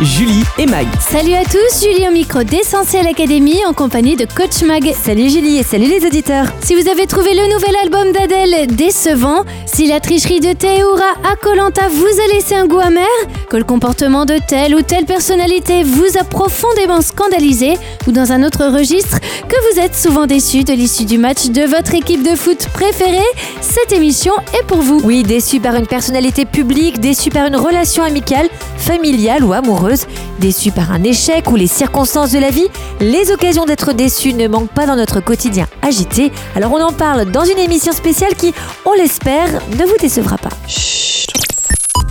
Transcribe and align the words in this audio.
Julie 0.00 0.42
et 0.58 0.66
Mag. 0.66 0.86
Salut 1.00 1.34
à 1.34 1.44
tous, 1.44 1.84
Julie 1.84 2.08
au 2.08 2.12
micro 2.12 2.42
d'Essentiel 2.42 3.06
Academy 3.06 3.58
en 3.66 3.72
compagnie 3.72 4.16
de 4.16 4.24
Coach 4.24 4.62
Mag. 4.62 4.92
Salut 4.94 5.28
Julie 5.28 5.58
et 5.58 5.62
salut 5.62 5.86
les 5.86 6.04
auditeurs. 6.06 6.46
Si 6.62 6.74
vous 6.74 6.88
avez 6.88 7.06
trouvé 7.06 7.34
le 7.34 7.52
nouvel 7.52 7.76
album 7.82 8.12
d'Adèle 8.12 8.74
décevant, 8.74 9.44
si 9.66 9.86
la 9.86 10.00
tricherie 10.00 10.40
de 10.40 10.52
Théoura 10.52 11.12
à 11.24 11.36
Colanta 11.36 11.88
vous 11.88 12.20
a 12.20 12.34
laissé 12.34 12.54
un 12.54 12.66
goût 12.66 12.80
amer, 12.80 13.06
que 13.48 13.56
le 13.56 13.64
comportement 13.64 14.24
de 14.24 14.38
telle 14.46 14.74
ou 14.74 14.82
telle 14.82 15.04
personnalité 15.04 15.84
vous 15.84 16.18
a 16.18 16.24
profondément 16.24 17.00
scandalisé, 17.00 17.74
ou 18.06 18.12
dans 18.12 18.32
un 18.32 18.42
autre 18.42 18.66
registre, 18.66 19.18
que 19.48 19.72
vous 19.72 19.80
êtes 19.80 19.94
souvent 19.94 20.26
déçu 20.26 20.64
de 20.64 20.72
l'issue 20.72 21.04
du 21.04 21.18
match 21.18 21.46
de 21.46 21.62
votre 21.62 21.94
équipe 21.94 22.22
de 22.22 22.36
foot 22.36 22.68
préférée, 22.72 23.18
cette 23.60 23.92
émission 23.92 24.32
est 24.58 24.66
pour 24.66 24.78
vous. 24.82 25.00
Oui, 25.04 25.22
déçu 25.22 25.60
par 25.60 25.76
une 25.76 25.86
personnalité 25.86 26.44
publique, 26.44 27.00
déçu 27.00 27.30
par 27.30 27.46
une 27.46 27.56
relation 27.56 28.02
amicale, 28.02 28.48
familiale 28.76 29.44
ou 29.44 29.52
amoureuse, 29.52 29.61
déçu 30.38 30.70
par 30.70 30.92
un 30.92 31.02
échec 31.02 31.50
ou 31.50 31.56
les 31.56 31.66
circonstances 31.66 32.32
de 32.32 32.38
la 32.38 32.50
vie, 32.50 32.66
les 33.00 33.30
occasions 33.30 33.64
d'être 33.64 33.92
déçu 33.92 34.34
ne 34.34 34.48
manquent 34.48 34.72
pas 34.72 34.86
dans 34.86 34.96
notre 34.96 35.20
quotidien 35.20 35.66
agité. 35.82 36.32
Alors 36.56 36.72
on 36.72 36.80
en 36.80 36.92
parle 36.92 37.30
dans 37.30 37.44
une 37.44 37.58
émission 37.58 37.92
spéciale 37.92 38.34
qui, 38.34 38.52
on 38.84 38.92
l'espère, 38.94 39.48
ne 39.78 39.84
vous 39.84 39.96
décevra 40.00 40.38
pas. 40.38 40.50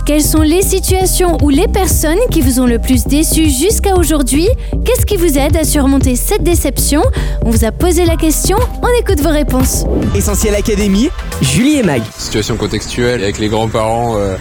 Quelles 0.04 0.22
sont 0.22 0.42
les 0.42 0.62
situations 0.62 1.38
ou 1.42 1.48
les 1.48 1.68
personnes 1.68 2.18
qui 2.30 2.40
vous 2.40 2.58
ont 2.58 2.66
le 2.66 2.80
plus 2.80 3.04
déçu 3.04 3.48
jusqu'à 3.48 3.94
aujourd'hui? 3.94 4.48
Qu'est-ce 4.84 5.06
qui 5.06 5.16
vous 5.16 5.38
aide 5.38 5.56
à 5.56 5.62
surmonter 5.62 6.16
cette 6.16 6.42
déception? 6.42 7.02
On 7.44 7.50
vous 7.50 7.64
a 7.64 7.70
posé 7.70 8.04
la 8.04 8.16
question, 8.16 8.56
on 8.82 9.00
écoute 9.00 9.20
vos 9.20 9.30
réponses. 9.30 9.84
Essentiel 10.16 10.56
Académie. 10.56 11.08
Julie 11.40 11.78
et 11.78 11.82
Mag. 11.84 12.02
situation 12.18 12.56
contextuelle 12.56 13.22
avec 13.22 13.38
les 13.38 13.48
grands-parents 13.48 14.16
euh, 14.16 14.36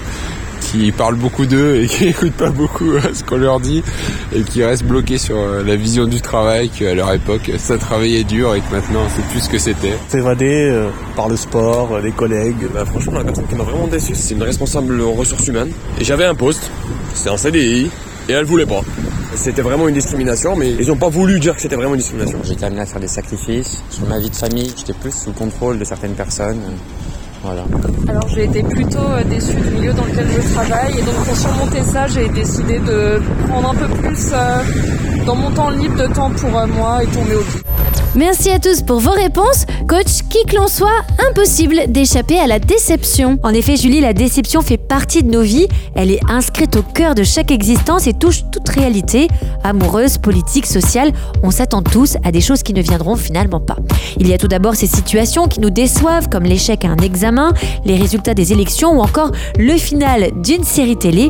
qui 0.72 0.92
parlent 0.92 1.16
beaucoup 1.16 1.46
d'eux 1.46 1.82
et 1.82 1.88
qui 1.88 2.06
n'écoutent 2.06 2.34
pas 2.34 2.50
beaucoup 2.50 2.92
euh, 2.92 3.02
ce 3.14 3.24
qu'on 3.24 3.38
leur 3.38 3.60
dit 3.60 3.84
et 4.34 4.42
qui 4.44 4.64
restent 4.64 4.86
bloqués 4.86 5.18
sur 5.18 5.38
euh, 5.38 5.64
la 5.64 5.76
vision 5.76 6.06
du 6.06 6.22
travail 6.22 6.70
qu'à 6.70 6.94
leur 6.94 7.12
époque 7.14 7.52
ça 7.58 7.78
travaillait 7.78 8.24
dur 8.24 8.56
et 8.56 8.62
que 8.62 8.72
maintenant 8.72 9.04
c'est 9.16 9.26
plus 9.28 9.42
ce 9.42 9.50
que 9.50 9.58
c'était. 9.58 9.94
s'évader 10.10 10.70
euh, 10.72 10.90
par 11.16 11.30
le 11.30 11.36
sport, 11.36 11.96
euh, 11.96 12.02
les 12.02 12.12
collègues. 12.12 12.68
Bah, 12.74 12.86
franchement, 12.86 13.20
la 13.20 13.24
personne 13.24 13.48
qui 13.48 13.56
m'a 13.56 13.64
vraiment 13.64 13.88
déçu, 13.88 14.14
c'est 14.16 14.34
une 14.34 14.44
responsable 14.44 15.02
en 15.02 15.14
ressources 15.14 15.48
humaines. 15.48 15.72
Et 16.00 16.04
j'avais 16.04 16.26
un 16.26 16.36
poste, 16.36 16.70
c'était 17.14 17.30
un 17.30 17.38
CDI, 17.38 17.90
et 18.30 18.32
elle 18.32 18.46
voulait 18.46 18.66
pas. 18.66 18.82
C'était 19.36 19.62
vraiment 19.62 19.88
une 19.88 19.96
discrimination, 19.96 20.56
mais 20.56 20.72
ils 20.72 20.92
ont 20.92 20.98
pas 20.98 21.10
voulu 21.10 21.40
dire 21.40 21.56
que 21.56 21.62
c'était 21.62 21.76
vraiment 21.76 21.94
une 21.94 22.02
discrimination. 22.02 22.40
J'étais 22.44 22.66
amené 22.66 22.82
à 22.82 22.86
faire 22.86 23.00
des 23.00 23.08
sacrifices 23.08 23.82
sur 23.90 24.06
ma 24.08 24.20
vie 24.20 24.30
de 24.30 24.36
famille. 24.36 24.74
J'étais 24.78 24.94
plus 24.94 25.12
sous 25.12 25.30
le 25.30 25.36
contrôle 25.36 25.80
de 25.80 25.84
certaines 25.84 26.14
personnes. 26.14 26.62
Alors 27.44 28.28
j'ai 28.28 28.44
été 28.44 28.62
plutôt 28.62 29.00
euh, 29.00 29.24
déçue 29.24 29.56
du 29.56 29.70
milieu 29.72 29.94
dans 29.94 30.06
lequel 30.06 30.28
je 30.30 30.54
travaille 30.54 31.00
et 31.00 31.02
donc 31.02 31.16
pour 31.26 31.36
surmonter 31.36 31.82
ça 31.84 32.08
j'ai 32.08 32.28
décidé 32.30 32.78
de 32.80 33.20
prendre 33.48 33.72
un 33.72 33.76
peu 33.76 33.88
plus 33.96 34.32
euh, 34.32 34.64
dans 35.26 35.36
mon 35.36 35.50
temps 35.52 35.72
libre 35.72 35.98
de 35.98 36.14
temps 36.14 36.30
pour 36.30 36.56
euh, 36.56 36.68
moi 36.68 37.04
et 37.04 37.08
pour 37.08 37.26
mes 37.26 37.34
hobbies. 37.34 37.71
Merci 38.14 38.50
à 38.50 38.60
tous 38.60 38.82
pour 38.82 39.00
vos 39.00 39.12
réponses. 39.12 39.66
Coach, 39.88 40.24
qui 40.30 40.44
que 40.46 40.58
l'on 40.58 40.68
soit, 40.68 40.90
impossible 41.30 41.84
d'échapper 41.88 42.38
à 42.40 42.46
la 42.46 42.60
déception. 42.60 43.40
En 43.42 43.54
effet, 43.54 43.78
Julie, 43.78 44.02
la 44.02 44.12
déception 44.12 44.62
fait 44.62 44.78
partie 44.78 45.24
de 45.24 45.32
nos 45.32 45.42
vies. 45.42 45.68
Elle 45.96 46.12
est 46.12 46.20
inscrite 46.30 46.76
au 46.76 46.82
cœur 46.82 47.16
de 47.16 47.24
chaque 47.24 47.52
existence 47.52 48.08
et 48.08 48.14
touche 48.14 48.44
toute 48.52 48.68
réalité, 48.68 49.30
amoureuse, 49.64 50.18
politique, 50.18 50.66
sociale. 50.66 51.14
On 51.42 51.52
s'attend 51.52 51.82
tous 51.82 52.18
à 52.26 52.34
des 52.34 52.42
choses 52.42 52.64
qui 52.64 52.74
ne 52.74 52.82
viendront 52.82 53.16
finalement 53.16 53.62
pas. 53.62 53.78
Il 54.18 54.28
y 54.28 54.34
a 54.34 54.38
tout 54.38 54.50
d'abord 54.50 54.76
ces 54.76 54.88
situations 54.88 55.48
qui 55.48 55.62
nous 55.62 55.70
déçoivent, 55.70 56.28
comme 56.28 56.44
l'échec 56.44 56.84
à 56.84 56.90
un 56.90 56.98
examen, 56.98 57.54
les 57.86 57.96
résultats 57.96 58.34
des 58.34 58.52
élections 58.52 58.92
ou 58.92 59.02
encore 59.02 59.32
le 59.58 59.78
final 59.78 60.32
d'une 60.44 60.66
série 60.66 60.98
télé. 60.98 61.30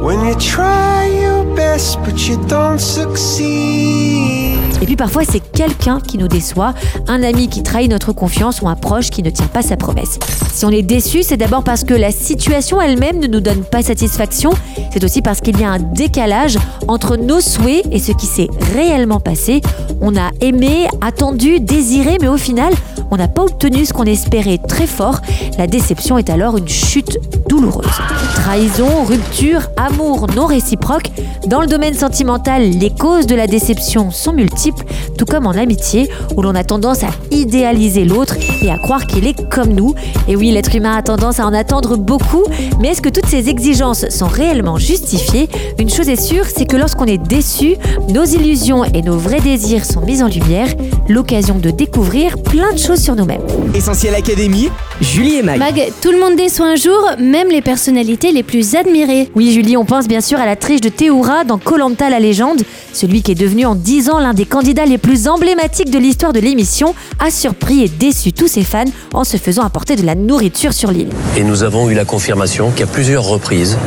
Et 4.82 4.86
puis 4.86 4.96
parfois, 4.96 5.24
c'est 5.24 5.40
quelqu'un 5.40 6.00
qui 6.00 6.18
nous 6.18 6.28
déçoit, 6.28 6.74
un 7.08 7.24
ami 7.24 7.48
qui 7.48 7.64
trahit 7.64 7.90
notre 7.90 8.14
confiance 8.14 8.62
ou 8.62 8.68
un 8.68 8.76
proche 8.76 9.10
qui 9.10 9.24
ne 9.24 9.30
tient 9.30 9.48
pas 9.48 9.62
sa 9.62 9.78
promesse. 9.78 10.18
Si 10.54 10.66
on 10.66 10.70
est 10.70 10.82
déçu, 10.82 11.24
c'est 11.24 11.38
d'abord 11.38 11.64
parce 11.64 11.84
que 11.84 11.94
la 11.94 12.12
situation 12.12 12.82
elle-même 12.82 13.20
ne 13.20 13.28
nous 13.28 13.40
donne 13.40 13.64
pas 13.64 13.84
satisfaction. 13.84 14.52
C'est 14.92 15.04
aussi 15.04 15.22
parce 15.22 15.40
qu'il 15.42 15.60
y 15.60 15.64
a 15.64 15.70
un 15.70 15.80
décalage 15.80 16.58
entre 16.88 17.16
nos 17.16 17.42
souhaits 17.42 17.86
et 17.92 18.00
ce 18.00 18.12
qui 18.12 18.26
s'est 18.26 18.50
réellement 18.74 19.20
passé. 19.20 19.62
On 20.02 20.16
a 20.16 20.32
aimé, 20.42 20.88
attendu, 21.02 21.60
désiré, 21.60 22.18
mais 22.20 22.28
au 22.28 22.38
final, 22.38 22.74
on 23.12 23.18
n'a 23.18 23.28
pas 23.28 23.44
obtenu 23.44 23.86
ce 23.86 23.94
qu'on 23.94 24.06
espérait 24.06 24.58
très 24.58 24.88
fort. 24.88 25.22
La 25.58 25.68
déception 25.68 26.18
est 26.18 26.30
alors 26.30 26.58
une 26.58 26.68
chute 26.70 27.18
douloureuse. 27.48 28.02
Trahison, 28.44 29.04
rupture, 29.04 29.70
amour 29.78 30.26
non 30.36 30.48
réciproque. 30.48 31.12
Dans 31.46 31.62
le 31.62 31.68
domaine 31.68 31.94
sentimental, 31.94 32.72
les 32.72 32.90
causes 32.90 33.28
de 33.28 33.36
la 33.36 33.46
déception 33.46 34.10
sont 34.10 34.34
multiples, 34.34 34.84
tout 35.16 35.26
comme 35.26 35.46
en 35.46 35.52
amitié, 35.52 36.10
où 36.36 36.42
l'on 36.42 36.56
a 36.56 36.64
tendance 36.64 37.04
à 37.04 37.10
idéaliser 37.30 38.04
l'autre 38.04 38.36
et 38.64 38.72
à 38.72 38.80
croire 38.80 39.06
qu'il 39.06 39.28
est 39.28 39.48
comme 39.50 39.70
nous. 39.70 39.94
Et 40.28 40.36
oui, 40.36 40.50
l'être 40.50 40.76
humain 40.76 40.96
a 40.96 41.04
tendance 41.04 41.40
à 41.40 41.46
en 41.46 41.54
attendre 41.54 41.98
beaucoup, 41.98 42.44
mais 42.80 42.88
est-ce 42.90 43.04
que 43.04 43.10
toutes 43.10 43.28
ces 43.28 43.48
exigences 43.48 44.10
sont 44.10 44.28
réellement 44.28 44.80
justifiées? 44.80 45.48
Une 45.78 45.92
chose 45.92 46.10
est 46.10 46.20
sûre, 46.20 46.46
c'est 46.48 46.66
que 46.66 46.78
lorsqu'on 46.78 47.06
est 47.06 47.20
déçu, 47.20 47.76
nos 48.10 48.26
illusions 48.26 48.84
et 48.86 49.04
nos 49.04 49.18
vrais 49.18 49.42
désirs 49.42 49.86
sont 49.86 50.02
mis 50.02 50.24
en 50.24 50.28
lumière, 50.28 50.68
l'occasion 51.08 51.60
de 51.60 51.70
découvrir 51.70 52.40
plein 52.40 52.74
de 52.74 52.80
choses 52.80 53.02
sur 53.02 53.16
nous-mêmes. 53.16 53.46
Essentiel 53.76 54.16
Académie. 54.16 54.70
Julie 55.02 55.38
et 55.38 55.42
Mag. 55.42 55.58
Mag, 55.58 55.92
tout 56.00 56.12
le 56.12 56.20
monde 56.20 56.36
déçoit 56.36 56.68
un 56.68 56.76
jour, 56.76 57.10
même 57.18 57.50
les 57.50 57.64
personnalités 57.64 58.32
les 58.32 58.44
plus 58.44 58.76
admirées. 58.76 59.32
Oui, 59.34 59.52
Julie, 59.52 59.76
on 59.76 59.84
pense 59.84 60.08
bien 60.08 60.22
sûr 60.22 60.40
à 60.40 60.46
la 60.46 60.56
triche 60.56 60.80
de 60.80 60.90
Théoura 60.90 61.44
dans 61.44 61.58
Colanta 61.58 62.10
la 62.12 62.20
légende. 62.20 62.62
Celui 62.94 63.24
qui 63.24 63.32
est 63.32 63.36
devenu 63.36 63.66
en 63.66 63.74
10 63.74 64.12
ans 64.12 64.20
l'un 64.20 64.36
des 64.36 64.46
candidats 64.46 64.86
les 64.86 65.00
plus 65.00 65.28
emblématiques 65.28 65.90
de 65.90 65.98
l'histoire 65.98 66.34
de 66.34 66.40
l'émission 66.40 66.94
a 67.18 67.32
surpris 67.32 67.82
et 67.82 67.90
déçu 67.90 68.32
tous 68.32 68.48
ses 68.48 68.64
fans 68.64 68.86
en 69.14 69.24
se 69.24 69.38
faisant 69.38 69.64
apporter 69.64 69.96
de 69.96 70.06
la 70.06 70.14
nourriture 70.14 70.72
sur 70.72 70.92
l'île. 70.92 71.10
Et 71.36 71.44
nous 71.44 71.64
avons 71.64 71.90
eu 71.90 71.96
la 71.96 72.06
confirmation 72.06 72.70
qu'à 72.70 72.86
plusieurs 72.86 73.24
reprises, 73.24 73.78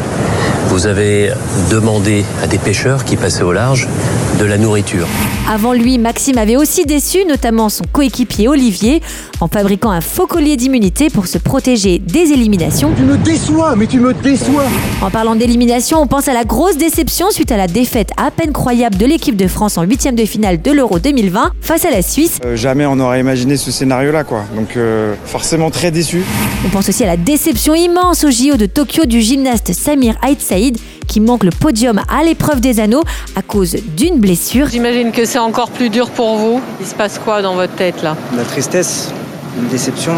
vous 0.68 0.88
avez 0.88 1.30
demandé 1.70 2.24
à 2.42 2.48
des 2.48 2.58
pêcheurs 2.58 3.04
qui 3.04 3.16
passaient 3.16 3.44
au 3.44 3.52
large 3.52 3.86
de 4.38 4.44
la 4.44 4.58
nourriture. 4.58 5.06
Avant 5.48 5.72
lui, 5.72 5.98
Maxime 5.98 6.38
avait 6.38 6.56
aussi 6.56 6.86
déçu 6.86 7.24
notamment 7.26 7.68
son 7.68 7.84
coéquipier 7.90 8.48
Olivier 8.48 9.02
en 9.40 9.48
fabriquant 9.48 9.90
un 9.90 10.00
faux 10.00 10.26
collier 10.26 10.56
d'immunité 10.56 11.10
pour 11.10 11.26
se 11.26 11.38
protéger 11.38 11.98
des 11.98 12.32
éliminations. 12.32 12.92
Tu 12.96 13.02
me 13.02 13.16
déçois, 13.16 13.76
mais 13.76 13.86
tu 13.86 14.00
me 14.00 14.14
déçois 14.14 14.64
En 15.02 15.10
parlant 15.10 15.34
d'élimination, 15.34 16.00
on 16.00 16.06
pense 16.06 16.28
à 16.28 16.32
la 16.32 16.44
grosse 16.44 16.76
déception 16.76 17.30
suite 17.30 17.52
à 17.52 17.56
la 17.56 17.66
défaite 17.66 18.10
à 18.16 18.30
peine 18.30 18.52
croyable 18.52 18.96
de 18.96 19.06
l'équipe 19.06 19.36
de 19.36 19.46
France 19.46 19.78
en 19.78 19.82
huitième 19.82 20.14
de 20.14 20.24
finale 20.24 20.60
de 20.62 20.70
l'Euro 20.70 20.98
2020 20.98 21.52
face 21.60 21.84
à 21.84 21.90
la 21.90 22.02
Suisse. 22.02 22.38
Euh, 22.44 22.56
jamais 22.56 22.86
on 22.86 22.96
n'aurait 22.96 23.20
imaginé 23.20 23.56
ce 23.56 23.70
scénario-là, 23.70 24.24
quoi. 24.24 24.44
Donc 24.56 24.76
euh, 24.76 25.14
forcément 25.26 25.70
très 25.70 25.90
déçu. 25.90 26.22
On 26.64 26.68
pense 26.70 26.88
aussi 26.88 27.04
à 27.04 27.08
la 27.08 27.16
déception 27.16 27.74
immense 27.74 28.24
au 28.24 28.30
JO 28.30 28.56
de 28.56 28.66
Tokyo 28.66 29.04
du 29.06 29.20
gymnaste 29.20 29.72
Samir 29.72 30.16
Ait 30.26 30.36
Saïd 30.38 30.78
qui 31.14 31.20
manque 31.20 31.44
le 31.44 31.52
podium 31.52 32.00
à 32.08 32.24
l'épreuve 32.24 32.60
des 32.60 32.80
anneaux 32.80 33.04
à 33.36 33.42
cause 33.42 33.76
d'une 33.96 34.18
blessure. 34.18 34.66
J'imagine 34.68 35.12
que 35.12 35.24
c'est 35.24 35.38
encore 35.38 35.70
plus 35.70 35.88
dur 35.88 36.10
pour 36.10 36.34
vous. 36.38 36.60
Il 36.80 36.86
se 36.86 36.94
passe 36.96 37.20
quoi 37.20 37.40
dans 37.40 37.54
votre 37.54 37.72
tête 37.76 38.02
là? 38.02 38.16
La 38.36 38.42
tristesse, 38.42 39.12
une 39.56 39.68
déception. 39.68 40.10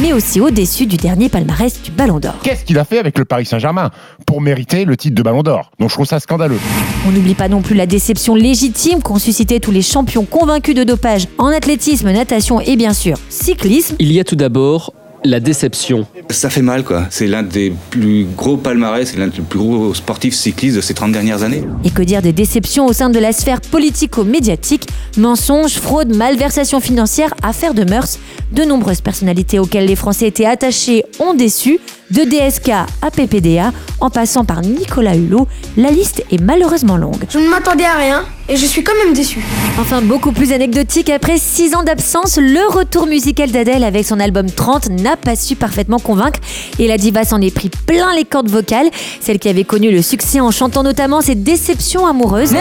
mais 0.00 0.12
aussi 0.12 0.40
au 0.40 0.50
déçu 0.50 0.86
du 0.86 0.96
dernier 0.96 1.28
palmarès 1.28 1.82
du 1.82 1.90
Ballon 1.90 2.20
d'Or. 2.20 2.36
Qu'est-ce 2.44 2.62
qu'il 2.64 2.78
a 2.78 2.84
fait 2.84 3.00
avec 3.00 3.18
le 3.18 3.24
Paris 3.24 3.46
Saint-Germain 3.46 3.90
pour 4.26 4.40
mériter 4.40 4.84
le 4.84 4.96
titre 4.96 5.16
de 5.16 5.22
Ballon 5.22 5.42
d'Or? 5.42 5.72
Donc 5.80 5.88
je 5.88 5.94
trouve 5.94 6.06
ça 6.06 6.20
scandaleux. 6.20 6.60
On 7.08 7.10
n'oublie 7.10 7.34
pas 7.34 7.48
non 7.48 7.60
plus 7.60 7.74
la 7.74 7.86
déception 7.86 8.36
légitime 8.36 9.02
qu'ont 9.02 9.18
suscité 9.18 9.58
tous 9.58 9.72
les 9.72 9.82
champions 9.82 10.24
convaincus 10.24 10.76
de 10.76 10.84
dopage 10.84 11.26
en 11.38 11.48
athlétisme, 11.48 12.12
natation 12.12 12.60
et 12.60 12.76
bien 12.76 12.92
sûr 12.92 13.16
cyclisme. 13.28 13.96
Il 13.98 14.12
y 14.12 14.20
a 14.20 14.24
tout 14.24 14.36
d'abord 14.36 14.92
la 15.24 15.40
déception. 15.40 16.06
Ça 16.30 16.50
fait 16.50 16.62
mal, 16.62 16.84
quoi. 16.84 17.06
C'est 17.10 17.26
l'un 17.26 17.42
des 17.42 17.72
plus 17.90 18.26
gros 18.36 18.58
palmarès, 18.58 19.10
c'est 19.10 19.18
l'un 19.18 19.28
des 19.28 19.40
plus 19.40 19.58
gros 19.58 19.94
sportifs 19.94 20.34
cyclistes 20.34 20.76
de 20.76 20.80
ces 20.82 20.92
30 20.92 21.12
dernières 21.12 21.42
années. 21.42 21.64
Et 21.84 21.90
que 21.90 22.02
dire 22.02 22.20
des 22.20 22.32
déceptions 22.32 22.86
au 22.86 22.92
sein 22.92 23.08
de 23.08 23.18
la 23.18 23.32
sphère 23.32 23.60
politico-médiatique 23.60 24.86
Mensonges, 25.16 25.74
fraude, 25.74 26.14
malversation 26.14 26.80
financière, 26.80 27.32
affaires 27.42 27.74
de 27.74 27.84
mœurs. 27.84 28.18
De 28.52 28.64
nombreuses 28.64 29.00
personnalités 29.00 29.58
auxquelles 29.58 29.86
les 29.86 29.96
Français 29.96 30.26
étaient 30.28 30.46
attachés 30.46 31.04
ont 31.18 31.34
déçu. 31.34 31.80
De 32.10 32.24
DSK 32.24 32.70
à 32.70 33.10
PPDA, 33.10 33.72
en 34.00 34.08
passant 34.08 34.44
par 34.44 34.62
Nicolas 34.62 35.14
Hulot, 35.14 35.46
la 35.76 35.90
liste 35.90 36.24
est 36.32 36.40
malheureusement 36.40 36.96
longue. 36.96 37.24
Je 37.28 37.38
ne 37.38 37.48
m'attendais 37.48 37.84
à 37.84 37.96
rien 37.96 38.24
et 38.48 38.56
je 38.56 38.64
suis 38.64 38.82
quand 38.82 38.94
même 39.04 39.12
déçue. 39.12 39.44
Enfin, 39.78 40.00
beaucoup 40.00 40.32
plus 40.32 40.52
anecdotique, 40.52 41.10
après 41.10 41.36
6 41.36 41.74
ans 41.74 41.82
d'absence, 41.82 42.38
le 42.38 42.66
retour 42.72 43.06
musical 43.06 43.50
d'Adèle 43.50 43.84
avec 43.84 44.06
son 44.06 44.20
album 44.20 44.50
30 44.50 44.88
n'a 44.88 45.16
pas 45.16 45.36
su 45.36 45.54
parfaitement 45.54 45.98
convaincre 45.98 46.40
et 46.78 46.88
la 46.88 46.96
diva 46.96 47.24
s'en 47.24 47.42
est 47.42 47.54
pris 47.54 47.70
plein 47.86 48.14
les 48.14 48.24
cordes 48.24 48.48
vocales, 48.48 48.88
celle 49.20 49.38
qui 49.38 49.50
avait 49.50 49.64
connu 49.64 49.90
le 49.90 50.00
succès 50.00 50.40
en 50.40 50.50
chantant 50.50 50.82
notamment 50.82 51.20
ses 51.20 51.34
déceptions 51.34 52.06
amoureuses. 52.06 52.54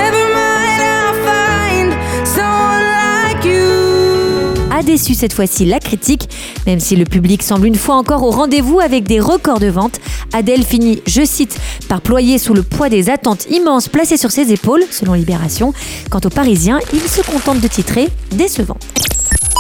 A 4.78 4.84
déçu 4.84 5.16
cette 5.16 5.34
fois-ci 5.34 5.66
la 5.66 5.80
critique. 5.80 6.30
Même 6.68 6.80
si 6.80 6.96
le 6.96 7.06
public 7.06 7.42
semble 7.42 7.66
une 7.66 7.76
fois 7.76 7.96
encore 7.96 8.24
au 8.24 8.30
rendez-vous 8.30 8.80
avec 8.80 9.06
des 9.06 9.20
records 9.20 9.60
de 9.60 9.68
vente, 9.68 10.00
Adèle 10.34 10.64
finit, 10.64 11.02
je 11.08 11.26
cite, 11.26 11.58
par 11.90 12.02
ployer 12.02 12.38
sous 12.38 12.54
le 12.54 12.62
poids 12.62 12.90
des 12.90 13.10
attentes 13.10 13.48
immenses 13.50 13.88
placées 13.88 14.18
sur 14.18 14.30
ses 14.30 14.54
épaules, 14.54 14.84
selon 14.92 15.14
Libération. 15.14 15.74
Quant 16.12 16.22
aux 16.24 16.30
Parisiens, 16.30 16.80
ils 16.94 17.10
se 17.10 17.22
contentent 17.22 17.62
de 17.62 17.68
titrer 17.68 18.10
décevant. 18.32 18.78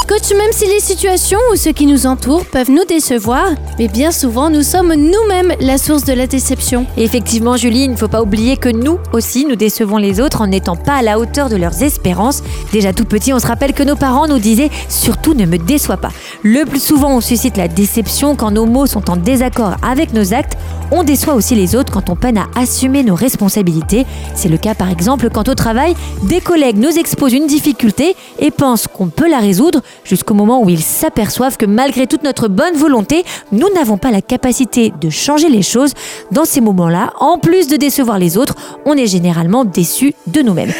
Coach, 0.08 0.32
même 0.32 0.54
si 0.54 0.66
les 0.68 0.80
situations 0.80 1.40
ou 1.52 1.58
ceux 1.58 1.74
qui 1.74 1.86
nous 1.86 2.08
entourent 2.08 2.46
peuvent 2.46 2.72
nous 2.72 2.86
décevoir, 2.86 3.50
mais 3.78 3.90
bien 3.90 4.12
souvent 4.12 4.50
nous 4.50 4.64
sommes 4.64 4.94
nous-mêmes 4.94 5.54
la 5.60 5.78
source 5.78 6.06
de 6.06 6.14
la 6.14 6.28
déception. 6.28 6.86
Effectivement, 6.96 7.58
Julie, 7.58 7.84
il 7.84 7.92
ne 7.92 7.98
faut 7.98 8.08
pas 8.08 8.22
oublier 8.22 8.56
que 8.56 8.70
nous 8.70 9.00
aussi, 9.12 9.46
nous 9.46 9.58
décevons 9.58 9.98
les 9.98 10.22
autres 10.22 10.40
en 10.40 10.48
n'étant 10.48 10.78
pas 10.78 10.94
à 10.94 11.02
la 11.02 11.20
hauteur 11.20 11.50
de 11.50 11.58
leurs 11.58 11.84
espérances. 11.84 12.42
Déjà 12.72 12.94
tout 12.94 13.04
petit, 13.04 13.34
on 13.34 13.40
se 13.40 13.48
rappelle 13.48 13.74
que 13.74 13.84
nos 13.84 13.98
parents 13.98 14.30
nous 14.30 14.40
disaient 14.40 14.70
surtout 14.88 15.34
ne 15.34 15.46
me 15.46 15.58
déçois 15.58 15.98
pas. 15.98 16.12
Le 16.42 16.64
plus 16.64 16.82
souvent, 16.82 17.14
on 17.14 17.20
suscite 17.20 17.58
la 17.58 17.68
déception 17.68 18.38
quand 18.38 18.52
nos 18.52 18.66
mots 18.66 18.86
sont 18.86 19.10
en 19.10 19.18
désaccord 19.18 19.76
avec 19.86 20.14
nos 20.14 20.34
actes. 20.34 20.58
On 20.90 21.04
déçoit 21.04 21.34
aussi 21.34 21.54
les 21.54 21.76
autres 21.76 21.92
quand 21.92 22.10
on 22.10 22.16
peine 22.16 22.38
à 22.38 22.48
assumer 22.56 23.04
nos 23.04 23.16
responsabilités. 23.16 24.06
C'est 24.36 24.48
le 24.48 24.58
cas 24.58 24.74
par 24.74 24.90
exemple 24.90 25.30
quand 25.30 25.50
au 25.50 25.54
travail, 25.54 25.96
des 26.24 26.40
collègues 26.40 26.78
nous 26.78 26.98
exposent 26.98 27.34
une 27.34 27.48
difficulté 27.48 28.16
et 28.40 28.52
pensent 28.52 28.88
qu'on 28.88 29.08
peut 29.08 29.30
la 29.30 29.40
résoudre 29.40 29.82
jusqu'au 30.04 30.34
moment 30.34 30.62
où 30.62 30.70
ils 30.70 30.82
s'aperçoivent 30.82 31.58
que 31.58 31.66
malgré 31.66 32.08
toute 32.08 32.24
notre 32.24 32.48
bonne 32.48 32.76
volonté, 32.76 33.24
nous 33.52 33.68
n'avons 33.74 33.98
pas 33.98 34.12
la 34.12 34.22
capacité 34.22 34.94
de 35.00 35.10
changer 35.10 35.50
les 35.50 35.62
choses. 35.62 35.94
Dans 36.32 36.46
ces 36.46 36.62
moments-là, 36.62 37.14
en 37.20 37.38
plus 37.38 37.68
de 37.68 37.78
décevoir 37.78 38.20
les 38.20 38.38
autres, 38.38 38.56
on 38.86 38.94
est 38.96 39.08
généralement 39.08 39.66
déçu 39.66 40.14
de 40.28 40.42
nous-mêmes. 40.42 40.74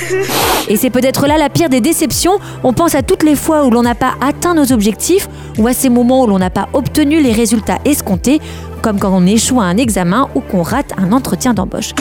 Et 0.68 0.76
c'est 0.76 0.90
peut-être 0.90 1.26
là 1.26 1.38
la 1.38 1.48
pire 1.48 1.68
des 1.68 1.80
déceptions. 1.80 2.38
On 2.64 2.72
pense 2.72 2.94
à 2.94 3.02
toutes 3.02 3.22
les 3.22 3.36
fois 3.36 3.64
où 3.64 3.70
l'on 3.70 3.82
n'a 3.82 3.94
pas 3.94 4.14
atteint 4.20 4.54
nos 4.54 4.72
objectifs 4.72 5.28
ou 5.58 5.66
à 5.66 5.72
ces 5.72 5.88
moments 5.88 6.24
où 6.24 6.26
l'on 6.26 6.38
n'a 6.38 6.50
pas 6.50 6.68
obtenu 6.72 7.20
les 7.20 7.32
résultats 7.32 7.78
escomptés, 7.84 8.40
comme 8.82 8.98
quand 8.98 9.12
on 9.12 9.26
échoue 9.26 9.60
à 9.60 9.64
un 9.64 9.76
examen 9.76 10.28
ou 10.34 10.40
qu'on 10.40 10.62
rate 10.62 10.92
un 10.98 11.12
entretien 11.12 11.54
d'embauche. 11.54 11.92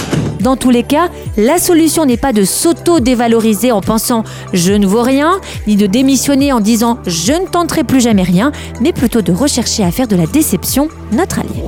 Dans 0.45 0.55
tous 0.55 0.69
les 0.69 0.83
cas, 0.83 1.09
la 1.37 1.57
solution 1.57 2.05
n'est 2.05 2.17
pas 2.17 2.31
de 2.31 2.43
s'auto-dévaloriser 2.43 3.71
en 3.71 3.81
pensant 3.81 4.23
je 4.53 4.73
ne 4.73 4.85
vaux 4.85 5.01
rien, 5.01 5.41
ni 5.65 5.75
de 5.75 5.87
démissionner 5.87 6.53
en 6.53 6.59
disant 6.59 6.99
je 7.07 7.33
ne 7.33 7.47
tenterai 7.47 7.83
plus 7.83 7.99
jamais 7.99 8.21
rien, 8.21 8.51
mais 8.79 8.93
plutôt 8.93 9.23
de 9.23 9.31
rechercher 9.31 9.83
à 9.83 9.89
faire 9.89 10.07
de 10.07 10.15
la 10.15 10.27
déception 10.27 10.87
notre 11.11 11.39
allié. 11.39 11.63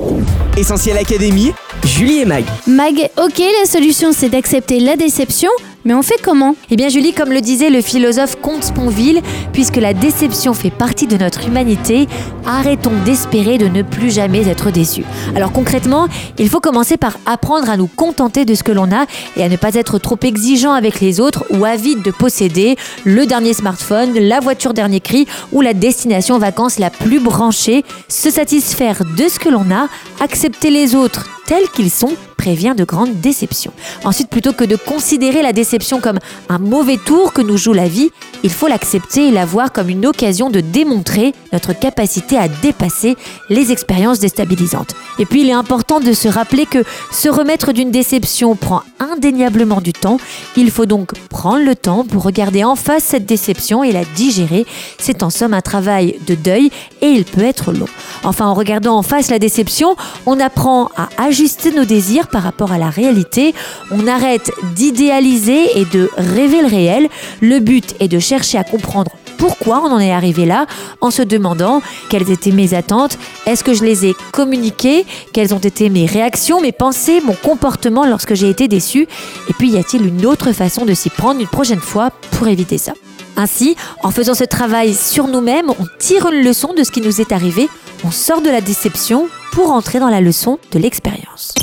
Essentiel 0.56 0.96
Académie, 0.96 1.50
Julie 1.84 2.18
et 2.18 2.24
Mag. 2.24 2.44
Mag, 2.68 3.10
ok, 3.16 3.42
la 3.60 3.66
solution 3.68 4.12
c'est 4.12 4.28
d'accepter 4.28 4.78
la 4.78 4.94
déception, 4.94 5.50
mais 5.88 5.94
on 5.94 6.02
fait 6.02 6.20
comment 6.22 6.54
Eh 6.70 6.76
bien 6.76 6.90
Julie, 6.90 7.14
comme 7.14 7.32
le 7.32 7.40
disait 7.40 7.70
le 7.70 7.80
philosophe 7.80 8.36
Comte 8.42 8.62
Sponville, 8.62 9.22
puisque 9.54 9.76
la 9.76 9.94
déception 9.94 10.52
fait 10.52 10.68
partie 10.68 11.06
de 11.06 11.16
notre 11.16 11.48
humanité, 11.48 12.06
arrêtons 12.44 12.92
d'espérer 13.06 13.56
de 13.56 13.68
ne 13.68 13.80
plus 13.80 14.10
jamais 14.10 14.46
être 14.48 14.70
déçus. 14.70 15.04
Alors 15.34 15.50
concrètement, 15.50 16.08
il 16.38 16.50
faut 16.50 16.60
commencer 16.60 16.98
par 16.98 17.16
apprendre 17.24 17.70
à 17.70 17.78
nous 17.78 17.86
contenter 17.86 18.44
de 18.44 18.54
ce 18.54 18.62
que 18.62 18.70
l'on 18.70 18.92
a 18.92 19.06
et 19.38 19.42
à 19.42 19.48
ne 19.48 19.56
pas 19.56 19.76
être 19.76 19.98
trop 19.98 20.18
exigeant 20.22 20.72
avec 20.72 21.00
les 21.00 21.20
autres 21.20 21.46
ou 21.48 21.64
avide 21.64 22.02
de 22.02 22.10
posséder 22.10 22.76
le 23.06 23.24
dernier 23.24 23.54
smartphone, 23.54 24.12
la 24.12 24.40
voiture 24.40 24.74
dernier 24.74 25.00
cri 25.00 25.26
ou 25.52 25.62
la 25.62 25.72
destination 25.72 26.36
vacances 26.36 26.78
la 26.78 26.90
plus 26.90 27.18
branchée. 27.18 27.82
Se 28.08 28.28
satisfaire 28.28 29.04
de 29.16 29.26
ce 29.26 29.38
que 29.38 29.48
l'on 29.48 29.70
a, 29.70 29.88
accepter 30.20 30.68
les 30.68 30.94
autres 30.94 31.24
tels 31.46 31.70
qu'ils 31.70 31.90
sont 31.90 32.12
prévient 32.38 32.74
de 32.74 32.84
grandes 32.84 33.20
déceptions. 33.20 33.72
Ensuite, 34.04 34.30
plutôt 34.30 34.54
que 34.54 34.64
de 34.64 34.76
considérer 34.76 35.42
la 35.42 35.52
déception 35.52 36.00
comme 36.00 36.18
un 36.48 36.58
mauvais 36.58 36.96
tour 36.96 37.34
que 37.34 37.42
nous 37.42 37.58
joue 37.58 37.74
la 37.74 37.88
vie, 37.88 38.10
il 38.42 38.50
faut 38.50 38.68
l'accepter 38.68 39.28
et 39.28 39.30
la 39.30 39.44
voir 39.44 39.72
comme 39.72 39.90
une 39.90 40.06
occasion 40.06 40.48
de 40.48 40.60
démontrer 40.60 41.34
notre 41.52 41.72
capacité 41.72 42.38
à 42.38 42.48
dépasser 42.48 43.16
les 43.50 43.72
expériences 43.72 44.20
déstabilisantes. 44.20 44.94
Et 45.18 45.26
puis, 45.26 45.42
il 45.42 45.48
est 45.48 45.52
important 45.52 46.00
de 46.00 46.12
se 46.12 46.28
rappeler 46.28 46.64
que 46.64 46.84
se 47.10 47.28
remettre 47.28 47.72
d'une 47.72 47.90
déception 47.90 48.54
prend 48.54 48.82
indéniablement 49.00 49.80
du 49.80 49.92
temps. 49.92 50.18
Il 50.56 50.70
faut 50.70 50.86
donc 50.86 51.12
prendre 51.28 51.64
le 51.64 51.74
temps 51.74 52.04
pour 52.04 52.22
regarder 52.22 52.62
en 52.62 52.76
face 52.76 53.02
cette 53.02 53.26
déception 53.26 53.82
et 53.82 53.90
la 53.90 54.04
digérer. 54.04 54.64
C'est 54.98 55.22
en 55.24 55.30
somme 55.30 55.54
un 55.54 55.60
travail 55.60 56.18
de 56.26 56.36
deuil 56.36 56.70
et 57.00 57.08
il 57.08 57.24
peut 57.24 57.42
être 57.42 57.72
long. 57.72 57.88
Enfin, 58.22 58.46
en 58.46 58.54
regardant 58.54 58.96
en 58.96 59.02
face 59.02 59.28
la 59.30 59.40
déception, 59.40 59.96
on 60.26 60.38
apprend 60.38 60.90
à 60.96 61.08
ajuster 61.18 61.72
nos 61.72 61.84
désirs 61.84 62.27
par 62.30 62.42
rapport 62.42 62.72
à 62.72 62.78
la 62.78 62.90
réalité. 62.90 63.54
On 63.90 64.06
arrête 64.06 64.50
d'idéaliser 64.74 65.78
et 65.78 65.84
de 65.84 66.10
rêver 66.16 66.62
le 66.62 66.68
réel. 66.68 67.08
Le 67.40 67.58
but 67.58 67.94
est 68.00 68.08
de 68.08 68.18
chercher 68.18 68.58
à 68.58 68.64
comprendre 68.64 69.12
pourquoi 69.38 69.80
on 69.84 69.92
en 69.92 70.00
est 70.00 70.12
arrivé 70.12 70.44
là 70.44 70.66
en 71.00 71.10
se 71.10 71.22
demandant 71.22 71.80
quelles 72.10 72.30
étaient 72.30 72.50
mes 72.50 72.74
attentes, 72.74 73.16
est-ce 73.46 73.64
que 73.64 73.72
je 73.72 73.84
les 73.84 74.04
ai 74.04 74.14
communiquées, 74.32 75.06
quelles 75.32 75.54
ont 75.54 75.58
été 75.58 75.88
mes 75.88 76.06
réactions, 76.06 76.60
mes 76.60 76.72
pensées, 76.72 77.20
mon 77.24 77.34
comportement 77.34 78.04
lorsque 78.04 78.34
j'ai 78.34 78.50
été 78.50 78.68
déçu, 78.68 79.06
et 79.48 79.52
puis 79.54 79.70
y 79.70 79.78
a-t-il 79.78 80.04
une 80.04 80.26
autre 80.26 80.52
façon 80.52 80.84
de 80.84 80.92
s'y 80.92 81.08
prendre 81.08 81.40
une 81.40 81.46
prochaine 81.46 81.80
fois 81.80 82.10
pour 82.32 82.48
éviter 82.48 82.78
ça? 82.78 82.92
Ainsi, 83.36 83.76
en 84.02 84.10
faisant 84.10 84.34
ce 84.34 84.42
travail 84.42 84.92
sur 84.94 85.28
nous-mêmes, 85.28 85.70
on 85.70 85.86
tire 86.00 86.26
une 86.26 86.42
leçon 86.42 86.74
de 86.74 86.82
ce 86.82 86.90
qui 86.90 87.00
nous 87.00 87.20
est 87.20 87.30
arrivé, 87.30 87.68
on 88.04 88.10
sort 88.10 88.42
de 88.42 88.50
la 88.50 88.60
déception 88.60 89.28
pour 89.52 89.70
entrer 89.70 90.00
dans 90.00 90.08
la 90.08 90.20
leçon 90.20 90.58
de 90.72 90.78
l'expérience. 90.80 91.54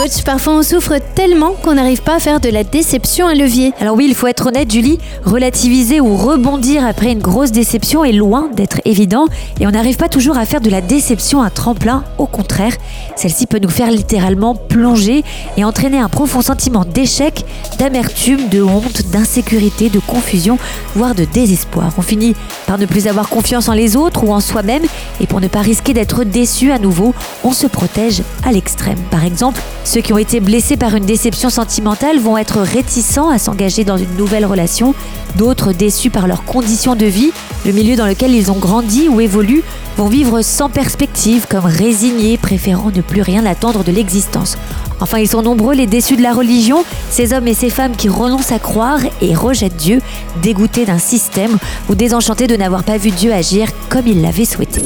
Coach, 0.00 0.22
parfois 0.24 0.54
on 0.54 0.62
souffre 0.62 0.94
tellement 1.14 1.52
qu'on 1.52 1.74
n'arrive 1.74 2.00
pas 2.00 2.14
à 2.14 2.20
faire 2.20 2.40
de 2.40 2.48
la 2.48 2.64
déception 2.64 3.28
un 3.28 3.34
levier. 3.34 3.74
Alors 3.80 3.96
oui, 3.96 4.06
il 4.08 4.14
faut 4.14 4.28
être 4.28 4.46
honnête, 4.46 4.72
Julie, 4.72 4.98
relativiser 5.26 6.00
ou 6.00 6.16
rebondir 6.16 6.86
après 6.86 7.12
une 7.12 7.18
grosse 7.18 7.52
déception 7.52 8.02
est 8.02 8.12
loin 8.12 8.48
d'être 8.54 8.80
évident 8.86 9.26
et 9.60 9.66
on 9.66 9.72
n'arrive 9.72 9.98
pas 9.98 10.08
toujours 10.08 10.38
à 10.38 10.46
faire 10.46 10.62
de 10.62 10.70
la 10.70 10.80
déception 10.80 11.42
un 11.42 11.50
tremplin. 11.50 12.02
Au 12.16 12.24
contraire, 12.24 12.72
celle-ci 13.14 13.46
peut 13.46 13.58
nous 13.58 13.68
faire 13.68 13.90
littéralement 13.90 14.54
plonger 14.54 15.22
et 15.58 15.64
entraîner 15.64 15.98
un 15.98 16.08
profond 16.08 16.40
sentiment 16.40 16.86
d'échec, 16.86 17.44
d'amertume, 17.78 18.48
de 18.48 18.62
honte, 18.62 19.02
d'insécurité, 19.12 19.90
de 19.90 19.98
confusion, 19.98 20.56
voire 20.96 21.14
de 21.14 21.26
désespoir. 21.26 21.92
On 21.98 22.02
finit 22.02 22.34
par 22.66 22.78
ne 22.78 22.86
plus 22.86 23.06
avoir 23.06 23.28
confiance 23.28 23.68
en 23.68 23.74
les 23.74 23.96
autres 23.96 24.24
ou 24.24 24.32
en 24.32 24.40
soi-même 24.40 24.84
et 25.20 25.26
pour 25.26 25.42
ne 25.42 25.48
pas 25.48 25.60
risquer 25.60 25.92
d'être 25.92 26.24
déçu 26.24 26.72
à 26.72 26.78
nouveau, 26.78 27.12
on 27.44 27.52
se 27.52 27.66
protège 27.66 28.22
à 28.46 28.50
l'extrême. 28.50 28.98
Par 29.10 29.26
exemple, 29.26 29.60
ceux 29.90 30.02
qui 30.02 30.12
ont 30.12 30.18
été 30.18 30.38
blessés 30.38 30.76
par 30.76 30.94
une 30.94 31.04
déception 31.04 31.50
sentimentale 31.50 32.20
vont 32.20 32.38
être 32.38 32.60
réticents 32.60 33.28
à 33.28 33.40
s'engager 33.40 33.82
dans 33.82 33.96
une 33.96 34.14
nouvelle 34.16 34.46
relation. 34.46 34.94
D'autres, 35.36 35.72
déçus 35.72 36.10
par 36.10 36.28
leurs 36.28 36.44
conditions 36.44 36.94
de 36.94 37.06
vie, 37.06 37.32
le 37.66 37.72
milieu 37.72 37.96
dans 37.96 38.06
lequel 38.06 38.32
ils 38.32 38.52
ont 38.52 38.58
grandi 38.60 39.08
ou 39.08 39.20
évoluent, 39.20 39.64
vont 39.96 40.06
vivre 40.06 40.42
sans 40.42 40.68
perspective, 40.68 41.46
comme 41.50 41.64
résignés, 41.64 42.38
préférant 42.38 42.92
ne 42.94 43.00
plus 43.00 43.22
rien 43.22 43.44
attendre 43.44 43.82
de 43.82 43.90
l'existence. 43.90 44.56
Enfin, 45.00 45.18
ils 45.18 45.28
sont 45.28 45.42
nombreux 45.42 45.74
les 45.74 45.88
déçus 45.88 46.16
de 46.16 46.22
la 46.22 46.34
religion, 46.34 46.84
ces 47.10 47.32
hommes 47.32 47.48
et 47.48 47.54
ces 47.54 47.70
femmes 47.70 47.96
qui 47.96 48.08
renoncent 48.08 48.52
à 48.52 48.60
croire 48.60 49.00
et 49.20 49.34
rejettent 49.34 49.76
Dieu, 49.76 50.00
dégoûtés 50.40 50.84
d'un 50.84 51.00
système 51.00 51.58
ou 51.88 51.96
désenchantés 51.96 52.46
de 52.46 52.54
n'avoir 52.54 52.84
pas 52.84 52.96
vu 52.96 53.10
Dieu 53.10 53.32
agir 53.32 53.66
comme 53.88 54.06
il 54.06 54.22
l'avait 54.22 54.44
souhaité. 54.44 54.82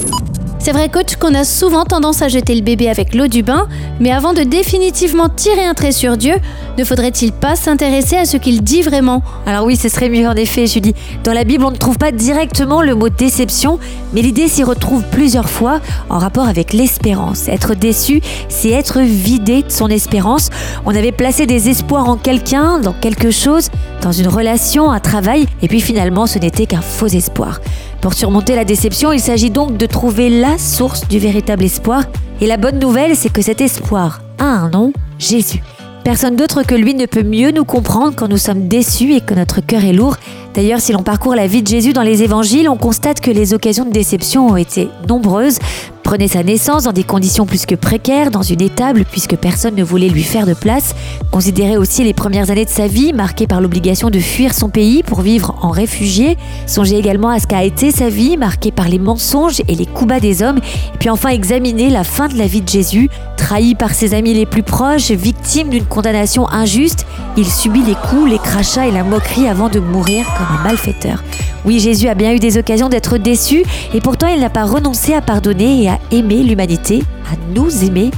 C'est 0.64 0.72
vrai 0.72 0.88
coach 0.88 1.16
qu'on 1.16 1.34
a 1.34 1.44
souvent 1.44 1.84
tendance 1.84 2.22
à 2.22 2.28
jeter 2.28 2.54
le 2.54 2.62
bébé 2.62 2.88
avec 2.88 3.14
l'eau 3.14 3.26
du 3.26 3.42
bain, 3.42 3.68
mais 4.00 4.10
avant 4.10 4.32
de 4.32 4.44
définitivement 4.44 5.28
tirer 5.28 5.62
un 5.62 5.74
trait 5.74 5.92
sur 5.92 6.16
Dieu, 6.16 6.36
ne 6.78 6.84
faudrait-il 6.84 7.32
pas 7.32 7.54
s'intéresser 7.54 8.16
à 8.16 8.24
ce 8.24 8.38
qu'il 8.38 8.62
dit 8.62 8.80
vraiment? 8.80 9.22
Alors 9.44 9.66
oui, 9.66 9.76
ce 9.76 9.90
serait 9.90 10.08
mieux 10.08 10.26
en 10.26 10.32
effet, 10.32 10.66
Julie. 10.66 10.94
Dans 11.22 11.34
la 11.34 11.44
Bible, 11.44 11.66
on 11.66 11.70
ne 11.70 11.76
trouve 11.76 11.98
pas 11.98 12.12
directement 12.12 12.80
le 12.80 12.94
mot 12.94 13.10
déception, 13.10 13.78
mais 14.14 14.22
l'idée 14.22 14.48
s'y 14.48 14.64
retrouve 14.64 15.02
plusieurs 15.12 15.50
fois 15.50 15.80
en 16.08 16.16
rapport 16.16 16.48
avec 16.48 16.72
l'espérance. 16.72 17.46
Être 17.48 17.74
déçu, 17.74 18.22
c'est 18.48 18.70
être 18.70 19.00
vidé 19.00 19.64
de 19.64 19.70
son 19.70 19.88
espérance. 19.88 20.48
On 20.86 20.96
avait 20.96 21.12
placé 21.12 21.44
des 21.44 21.68
espoirs 21.68 22.08
en 22.08 22.16
quelqu'un, 22.16 22.78
dans 22.78 22.94
quelque 22.94 23.30
chose, 23.30 23.68
dans 24.00 24.12
une 24.12 24.28
relation, 24.28 24.90
un 24.90 25.00
travail, 25.00 25.44
et 25.60 25.68
puis 25.68 25.82
finalement 25.82 26.26
ce 26.26 26.38
n'était 26.38 26.64
qu'un 26.64 26.80
faux 26.80 27.08
espoir. 27.08 27.60
Pour 28.04 28.12
surmonter 28.12 28.54
la 28.54 28.66
déception, 28.66 29.12
il 29.12 29.18
s'agit 29.18 29.48
donc 29.48 29.78
de 29.78 29.86
trouver 29.86 30.28
la 30.28 30.58
source 30.58 31.08
du 31.08 31.18
véritable 31.18 31.64
espoir. 31.64 32.04
Et 32.42 32.46
la 32.46 32.58
bonne 32.58 32.78
nouvelle, 32.78 33.16
c'est 33.16 33.32
que 33.32 33.40
cet 33.40 33.62
espoir 33.62 34.20
a 34.38 34.44
un 34.44 34.68
nom, 34.68 34.92
Jésus. 35.18 35.62
Personne 36.04 36.36
d'autre 36.36 36.64
que 36.64 36.74
lui 36.74 36.92
ne 36.92 37.06
peut 37.06 37.22
mieux 37.22 37.50
nous 37.50 37.64
comprendre 37.64 38.12
quand 38.14 38.28
nous 38.28 38.36
sommes 38.36 38.68
déçus 38.68 39.14
et 39.14 39.22
que 39.22 39.32
notre 39.32 39.62
cœur 39.62 39.82
est 39.86 39.94
lourd. 39.94 40.18
D'ailleurs, 40.52 40.80
si 40.80 40.92
l'on 40.92 41.02
parcourt 41.02 41.34
la 41.34 41.46
vie 41.46 41.62
de 41.62 41.66
Jésus 41.66 41.94
dans 41.94 42.02
les 42.02 42.22
évangiles, 42.22 42.68
on 42.68 42.76
constate 42.76 43.22
que 43.22 43.30
les 43.30 43.54
occasions 43.54 43.86
de 43.86 43.90
déception 43.90 44.48
ont 44.48 44.56
été 44.56 44.90
nombreuses. 45.08 45.58
Prenait 46.04 46.28
sa 46.28 46.42
naissance 46.42 46.84
dans 46.84 46.92
des 46.92 47.02
conditions 47.02 47.46
plus 47.46 47.64
que 47.64 47.74
précaires, 47.74 48.30
dans 48.30 48.42
une 48.42 48.60
étable, 48.60 49.06
puisque 49.10 49.36
personne 49.36 49.74
ne 49.74 49.82
voulait 49.82 50.10
lui 50.10 50.22
faire 50.22 50.46
de 50.46 50.52
place. 50.52 50.94
Considérait 51.30 51.78
aussi 51.78 52.04
les 52.04 52.12
premières 52.12 52.50
années 52.50 52.66
de 52.66 52.70
sa 52.70 52.86
vie, 52.86 53.14
marquées 53.14 53.46
par 53.46 53.62
l'obligation 53.62 54.10
de 54.10 54.18
fuir 54.18 54.52
son 54.52 54.68
pays 54.68 55.02
pour 55.02 55.22
vivre 55.22 55.56
en 55.62 55.70
réfugié. 55.70 56.36
Songez 56.66 56.98
également 56.98 57.30
à 57.30 57.40
ce 57.40 57.46
qu'a 57.46 57.64
été 57.64 57.90
sa 57.90 58.10
vie, 58.10 58.36
marquée 58.36 58.70
par 58.70 58.88
les 58.88 58.98
mensonges 58.98 59.62
et 59.66 59.74
les 59.74 59.86
coups 59.86 60.08
bas 60.08 60.20
des 60.20 60.42
hommes. 60.42 60.58
Et 60.58 60.98
puis 60.98 61.08
enfin 61.08 61.30
examiner 61.30 61.88
la 61.88 62.04
fin 62.04 62.28
de 62.28 62.36
la 62.36 62.46
vie 62.46 62.60
de 62.60 62.68
Jésus. 62.68 63.08
Trahi 63.38 63.74
par 63.74 63.94
ses 63.94 64.12
amis 64.12 64.34
les 64.34 64.46
plus 64.46 64.62
proches, 64.62 65.10
victime 65.10 65.70
d'une 65.70 65.86
condamnation 65.86 66.48
injuste, 66.50 67.06
il 67.36 67.50
subit 67.50 67.82
les 67.82 67.94
coups, 67.94 68.30
les 68.30 68.38
crachats 68.38 68.86
et 68.86 68.92
la 68.92 69.04
moquerie 69.04 69.48
avant 69.48 69.68
de 69.68 69.80
mourir 69.80 70.26
comme 70.36 70.56
un 70.58 70.62
malfaiteur. 70.62 71.22
Oui, 71.64 71.80
Jésus 71.80 72.08
a 72.08 72.14
bien 72.14 72.34
eu 72.34 72.38
des 72.38 72.58
occasions 72.58 72.90
d'être 72.90 73.16
déçu 73.16 73.62
et 73.94 74.00
pourtant 74.00 74.26
il 74.26 74.40
n'a 74.40 74.50
pas 74.50 74.64
renoncé 74.64 75.14
à 75.14 75.22
pardonner 75.22 75.84
et 75.84 75.88
à 75.88 75.98
aimer 76.10 76.42
l'humanité, 76.42 77.02
à 77.30 77.36
nous 77.54 77.84
aimer. 77.84 78.10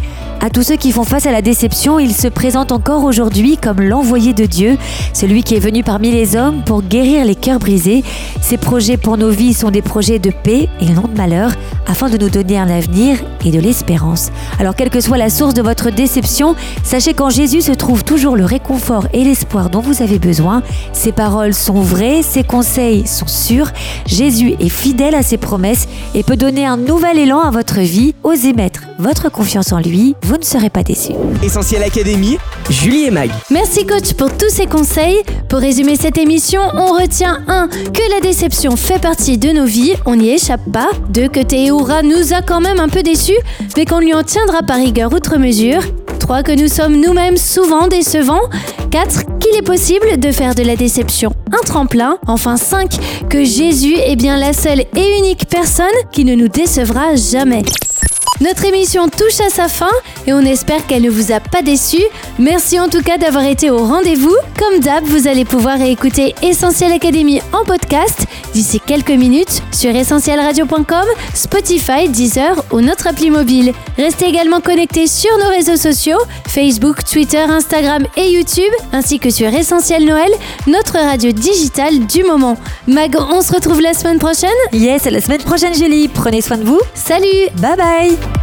À 0.46 0.48
tous 0.48 0.62
ceux 0.62 0.76
qui 0.76 0.92
font 0.92 1.02
face 1.02 1.26
à 1.26 1.32
la 1.32 1.42
déception, 1.42 1.98
il 1.98 2.14
se 2.14 2.28
présente 2.28 2.70
encore 2.70 3.02
aujourd'hui 3.02 3.56
comme 3.56 3.80
l'envoyé 3.80 4.32
de 4.32 4.46
Dieu, 4.46 4.78
celui 5.12 5.42
qui 5.42 5.56
est 5.56 5.58
venu 5.58 5.82
parmi 5.82 6.12
les 6.12 6.36
hommes 6.36 6.62
pour 6.62 6.82
guérir 6.82 7.24
les 7.24 7.34
cœurs 7.34 7.58
brisés. 7.58 8.04
Ses 8.42 8.56
projets 8.56 8.96
pour 8.96 9.18
nos 9.18 9.30
vies 9.30 9.54
sont 9.54 9.72
des 9.72 9.82
projets 9.82 10.20
de 10.20 10.30
paix 10.30 10.68
et 10.80 10.86
non 10.90 11.08
de 11.12 11.16
malheur, 11.16 11.50
afin 11.88 12.08
de 12.08 12.16
nous 12.16 12.30
donner 12.30 12.60
un 12.60 12.70
avenir 12.70 13.18
et 13.44 13.50
de 13.50 13.58
l'espérance. 13.58 14.30
Alors 14.60 14.76
quelle 14.76 14.90
que 14.90 15.00
soit 15.00 15.18
la 15.18 15.30
source 15.30 15.52
de 15.52 15.62
votre 15.62 15.90
déception, 15.90 16.54
sachez 16.84 17.12
qu'en 17.12 17.28
Jésus 17.28 17.62
se 17.62 17.72
trouve 17.72 18.04
toujours 18.04 18.36
le 18.36 18.44
réconfort 18.44 19.08
et 19.12 19.24
l'espoir 19.24 19.68
dont 19.68 19.80
vous 19.80 20.00
avez 20.00 20.20
besoin. 20.20 20.62
Ses 20.92 21.10
paroles 21.10 21.54
sont 21.54 21.80
vraies, 21.80 22.22
ses 22.22 22.44
conseils 22.44 23.04
sont 23.08 23.26
sûrs. 23.26 23.72
Jésus 24.06 24.54
est 24.60 24.68
fidèle 24.68 25.16
à 25.16 25.24
ses 25.24 25.38
promesses 25.38 25.88
et 26.14 26.22
peut 26.22 26.36
donner 26.36 26.64
un 26.64 26.76
nouvel 26.76 27.18
élan 27.18 27.40
à 27.40 27.50
votre 27.50 27.80
vie. 27.80 28.14
Osez 28.22 28.52
mettre 28.52 28.85
votre 28.98 29.30
confiance 29.30 29.72
en 29.72 29.80
lui 29.80 30.14
vous 30.22 30.36
ne 30.36 30.44
serez 30.44 30.70
pas 30.70 30.82
déçus. 30.82 31.12
Essentiel 31.42 31.82
Académie, 31.82 32.38
Julie 32.70 33.04
et 33.04 33.10
Mag. 33.10 33.30
Merci 33.50 33.86
coach 33.86 34.14
pour 34.14 34.36
tous 34.36 34.50
ces 34.50 34.66
conseils. 34.66 35.22
Pour 35.48 35.60
résumer 35.60 35.96
cette 35.96 36.18
émission, 36.18 36.60
on 36.74 36.92
retient 36.92 37.42
1. 37.48 37.68
Que 37.68 38.14
la 38.14 38.20
déception 38.20 38.76
fait 38.76 39.00
partie 39.00 39.38
de 39.38 39.50
nos 39.50 39.66
vies, 39.66 39.94
on 40.06 40.16
n'y 40.16 40.30
échappe 40.30 40.64
pas. 40.72 40.88
2. 41.10 41.28
Que 41.28 41.40
Théoura 41.40 42.02
nous 42.02 42.32
a 42.32 42.42
quand 42.42 42.60
même 42.60 42.80
un 42.80 42.88
peu 42.88 43.02
déçus, 43.02 43.38
mais 43.76 43.84
qu'on 43.84 44.00
lui 44.00 44.14
en 44.14 44.22
tiendra 44.22 44.62
par 44.62 44.78
rigueur 44.78 45.12
outre 45.12 45.38
mesure. 45.38 45.82
3. 46.18 46.42
Que 46.42 46.52
nous 46.52 46.68
sommes 46.68 47.00
nous-mêmes 47.00 47.36
souvent 47.36 47.86
décevants. 47.88 48.48
4. 48.90 49.38
Qu'il 49.38 49.54
est 49.56 49.62
possible 49.62 50.18
de 50.18 50.32
faire 50.32 50.54
de 50.54 50.62
la 50.62 50.76
déception 50.76 51.32
un 51.52 51.64
tremplin. 51.64 52.18
Enfin 52.26 52.56
5. 52.56 53.28
Que 53.28 53.44
Jésus 53.44 53.94
est 53.94 54.16
bien 54.16 54.36
la 54.36 54.52
seule 54.52 54.80
et 54.80 55.18
unique 55.18 55.46
personne 55.48 55.86
qui 56.12 56.24
ne 56.24 56.34
nous 56.34 56.48
décevra 56.48 57.14
jamais. 57.16 57.62
Notre 58.40 58.66
émission 58.66 59.08
touche 59.08 59.40
à 59.40 59.48
sa 59.48 59.68
fin 59.68 59.90
et 60.26 60.32
on 60.34 60.40
espère 60.40 60.86
qu'elle 60.86 61.02
ne 61.02 61.10
vous 61.10 61.32
a 61.32 61.40
pas 61.40 61.62
déçu. 61.62 62.02
Merci 62.38 62.78
en 62.78 62.88
tout 62.88 63.02
cas 63.02 63.16
d'avoir 63.16 63.44
été 63.44 63.70
au 63.70 63.78
rendez-vous. 63.78 64.34
Comme 64.58 64.80
d'hab, 64.80 65.04
vous 65.04 65.26
allez 65.26 65.44
pouvoir 65.44 65.80
écouter 65.80 66.34
Essentiel 66.42 66.92
Académie 66.92 67.40
en 67.52 67.64
podcast 67.64 68.26
d'ici 68.52 68.80
quelques 68.80 69.10
minutes 69.10 69.62
sur 69.72 69.94
essentielradio.com, 69.94 71.06
Spotify, 71.34 72.08
Deezer 72.08 72.62
ou 72.72 72.80
notre 72.80 73.06
appli 73.06 73.30
mobile. 73.30 73.72
Restez 73.96 74.26
également 74.26 74.60
connectés 74.60 75.06
sur 75.06 75.30
nos 75.38 75.48
réseaux 75.48 75.76
sociaux, 75.76 76.18
Facebook, 76.46 77.04
Twitter, 77.04 77.38
Instagram 77.38 78.06
et 78.16 78.30
YouTube, 78.30 78.72
ainsi 78.92 79.18
que 79.18 79.30
sur 79.30 79.48
Essentiel 79.48 80.04
Noël, 80.04 80.30
notre 80.66 80.94
radio 80.98 81.32
digitale 81.32 82.06
du 82.06 82.22
moment. 82.22 82.56
Mag, 82.86 83.16
on 83.30 83.40
se 83.40 83.52
retrouve 83.52 83.80
la 83.80 83.94
semaine 83.94 84.18
prochaine? 84.18 84.50
Yes, 84.72 85.04
la 85.04 85.20
semaine 85.20 85.42
prochaine 85.42 85.74
Julie. 85.74 86.08
Prenez 86.08 86.42
soin 86.42 86.58
de 86.58 86.64
vous. 86.64 86.80
Salut 86.94 87.26
Bye 87.60 87.76
bye 87.76 88.25